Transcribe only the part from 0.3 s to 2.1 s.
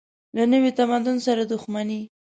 له نوي تمدن سره دښمني.